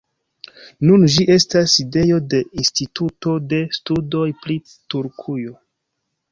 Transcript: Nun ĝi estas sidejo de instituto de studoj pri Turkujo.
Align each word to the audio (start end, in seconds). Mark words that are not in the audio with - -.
Nun 0.87 1.03
ĝi 1.15 1.25
estas 1.33 1.75
sidejo 1.77 2.17
de 2.33 2.41
instituto 2.65 3.37
de 3.53 3.61
studoj 3.79 4.25
pri 4.43 4.59
Turkujo. 4.75 5.59